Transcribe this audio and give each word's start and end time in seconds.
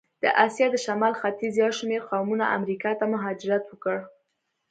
د 0.23 0.25
آسیا 0.45 0.67
د 0.71 0.75
شمال 0.85 1.13
ختیځ 1.21 1.53
یو 1.63 1.71
شمېر 1.79 2.01
قومونه 2.09 2.45
امریکا 2.57 2.91
ته 2.99 3.05
مهاجرت 3.13 3.63
وکړ. 3.67 3.97